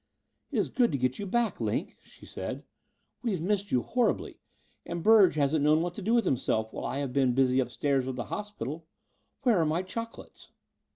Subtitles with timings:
[0.51, 1.61] "It is good to get you back.
[1.61, 2.63] Line," she said.
[3.21, 4.39] '*We have missed you horribly:
[4.83, 8.07] and Burge hasn't known what to do with himself while I have been busy upstairs
[8.07, 8.87] with the hospital.
[9.43, 10.49] Where are my chocolates?"